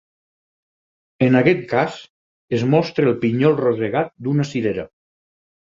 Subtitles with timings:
[1.25, 1.99] En aquest cas
[2.59, 4.93] es mostra el pinyol rosegat d'una cirera.